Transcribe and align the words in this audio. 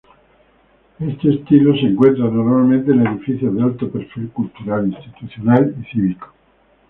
Este 0.99 1.29
estilo 1.29 1.75
se 1.75 1.81
encuentra 1.85 2.25
normalmente 2.25 2.91
en 2.91 3.05
edificios 3.05 3.53
de 3.53 3.61
alto 3.61 3.91
perfil 3.91 4.31
cultural, 4.31 4.87
institucional 4.87 5.75
y 5.79 5.83
cívico. 5.93 6.33